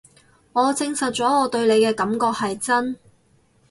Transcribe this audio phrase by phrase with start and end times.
[0.53, 2.97] 我證實咗我對你嘅感覺係真